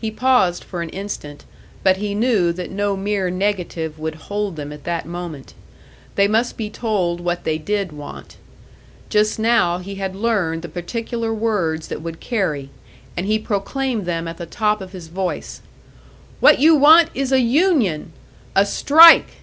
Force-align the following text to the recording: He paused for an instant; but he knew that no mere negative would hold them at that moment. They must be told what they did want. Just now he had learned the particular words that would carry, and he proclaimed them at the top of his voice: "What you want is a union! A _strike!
He 0.00 0.10
paused 0.10 0.64
for 0.64 0.80
an 0.80 0.88
instant; 0.88 1.44
but 1.82 1.98
he 1.98 2.14
knew 2.14 2.50
that 2.50 2.70
no 2.70 2.96
mere 2.96 3.28
negative 3.28 3.98
would 3.98 4.14
hold 4.14 4.56
them 4.56 4.72
at 4.72 4.84
that 4.84 5.04
moment. 5.04 5.52
They 6.14 6.26
must 6.26 6.56
be 6.56 6.70
told 6.70 7.20
what 7.20 7.44
they 7.44 7.58
did 7.58 7.92
want. 7.92 8.38
Just 9.10 9.38
now 9.38 9.76
he 9.76 9.96
had 9.96 10.16
learned 10.16 10.62
the 10.62 10.70
particular 10.70 11.34
words 11.34 11.88
that 11.88 12.00
would 12.00 12.20
carry, 12.20 12.70
and 13.18 13.26
he 13.26 13.38
proclaimed 13.38 14.06
them 14.06 14.26
at 14.26 14.38
the 14.38 14.46
top 14.46 14.80
of 14.80 14.92
his 14.92 15.08
voice: 15.08 15.60
"What 16.40 16.58
you 16.58 16.74
want 16.74 17.10
is 17.12 17.30
a 17.30 17.40
union! 17.40 18.14
A 18.56 18.62
_strike! 18.62 19.40